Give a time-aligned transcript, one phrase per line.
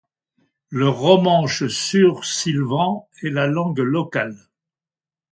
[0.69, 4.49] Le romanche sursilvan est la langue locale.